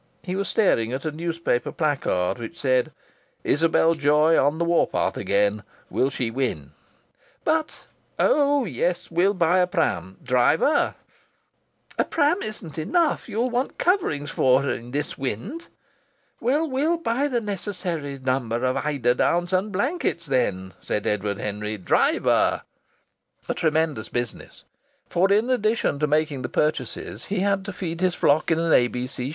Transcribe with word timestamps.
He 0.23 0.35
was 0.35 0.47
staring 0.47 0.91
at 0.93 1.05
a 1.05 1.11
newspaper 1.11 1.71
placard 1.71 2.39
which 2.39 2.59
said: 2.59 2.91
"Isabel 3.43 3.93
Joy 3.93 4.35
on 4.35 4.57
the 4.57 4.65
war 4.65 4.87
path 4.87 5.15
again. 5.15 5.61
Will 5.91 6.09
she 6.09 6.31
win?" 6.31 6.71
"But" 7.43 7.85
"Oh, 8.19 8.65
yes. 8.65 9.11
We'll 9.11 9.35
buy 9.35 9.59
a 9.59 9.67
pram! 9.67 10.17
Driver" 10.23 10.95
"A 11.99 12.03
pram 12.03 12.41
isn't 12.41 12.79
enough. 12.79 13.29
You'll 13.29 13.51
want 13.51 13.77
coverings 13.77 14.31
for 14.31 14.63
her 14.63 14.71
in 14.71 14.89
this 14.89 15.19
wind." 15.19 15.65
"Well, 16.39 16.67
we'll 16.67 16.97
buy 16.97 17.27
the 17.27 17.39
necessary 17.39 18.17
number 18.17 18.65
of 18.65 18.77
eider 18.77 19.13
downs 19.13 19.53
and 19.53 19.71
blankets, 19.71 20.25
then," 20.25 20.73
said 20.81 21.05
Edward 21.05 21.37
Henry. 21.37 21.77
"Driver" 21.77 22.63
A 23.47 23.53
tremendous 23.53 24.09
business! 24.09 24.63
For 25.07 25.31
in 25.31 25.51
addition 25.51 25.99
to 25.99 26.07
making 26.07 26.41
the 26.41 26.49
purchases 26.49 27.25
he 27.25 27.41
had 27.41 27.63
to 27.65 27.71
feed 27.71 28.01
his 28.01 28.15
flock 28.15 28.49
in 28.49 28.57
an 28.57 28.73
A.B.C. 28.73 29.29